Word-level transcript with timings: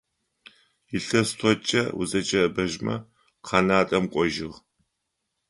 Илъэс 0.95 1.29
тIокIкIэ 1.37 1.83
узэкIэIэбэжьмэ 1.99 2.95
Канадэм 3.47 4.05
кIожьыгъ. 4.13 4.57